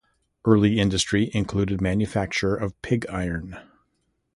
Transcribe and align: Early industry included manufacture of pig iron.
Early 0.45 0.79
industry 0.79 1.29
included 1.31 1.79
manufacture 1.79 2.55
of 2.55 2.81
pig 2.81 3.05
iron. 3.07 3.59